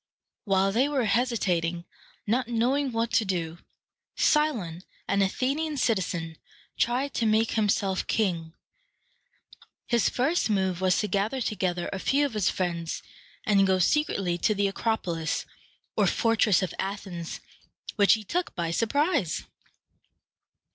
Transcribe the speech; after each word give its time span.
While 0.45 0.71
they 0.71 0.89
were 0.89 1.05
hesitating, 1.05 1.85
not 2.25 2.47
knowing 2.47 2.91
what 2.91 3.11
to 3.13 3.23
do, 3.23 3.59
Cy´lon, 4.17 4.81
an 5.07 5.21
Athenian 5.21 5.77
citizen, 5.77 6.37
tried 6.75 7.13
to 7.13 7.27
make 7.27 7.51
himself 7.51 8.07
king. 8.07 8.53
His 9.85 10.09
first 10.09 10.49
move 10.49 10.81
was 10.81 10.97
to 11.01 11.07
gather 11.07 11.39
together 11.39 11.87
a 11.93 11.99
few 11.99 12.25
of 12.25 12.33
his 12.33 12.49
friends, 12.49 13.03
and 13.45 13.67
go 13.67 13.77
secretly 13.77 14.39
to 14.39 14.55
the 14.55 14.67
Acropolis, 14.67 15.45
or 15.95 16.07
fortress 16.07 16.63
of 16.63 16.73
Athens, 16.79 17.39
which 17.95 18.13
he 18.13 18.23
took 18.23 18.55
by 18.55 18.71
surprise. 18.71 19.43